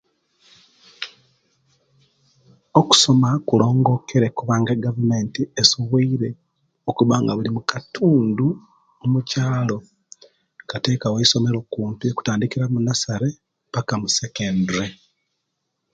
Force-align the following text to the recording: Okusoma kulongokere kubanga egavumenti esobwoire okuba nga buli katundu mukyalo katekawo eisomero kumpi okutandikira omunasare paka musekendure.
Okusoma 2.79 3.29
kulongokere 3.47 4.27
kubanga 4.37 4.71
egavumenti 4.77 5.41
esobwoire 5.61 6.29
okuba 6.89 7.15
nga 7.21 7.33
buli 7.35 7.49
katundu 7.71 8.47
mukyalo 9.11 9.77
katekawo 10.69 11.15
eisomero 11.19 11.59
kumpi 11.71 12.05
okutandikira 12.09 12.63
omunasare 12.67 13.29
paka 13.73 13.93
musekendure. 14.01 14.85